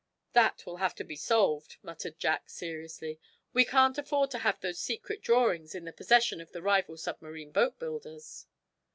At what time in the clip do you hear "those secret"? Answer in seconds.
4.59-5.21